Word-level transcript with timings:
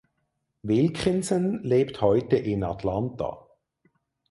Wilkinson 0.63 1.61
lebt 1.61 2.01
heute 2.01 2.35
in 2.35 2.63
Atlanta. 2.63 3.47